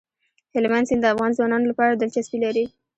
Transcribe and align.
هلمند 0.55 0.87
سیند 0.89 1.01
د 1.03 1.05
افغان 1.13 1.31
ځوانانو 1.37 1.69
لپاره 1.71 1.91
دلچسپي 2.01 2.37
لري. 2.45 2.65